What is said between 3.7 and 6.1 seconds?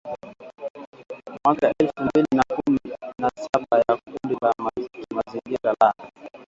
ya kundi la kimazingira la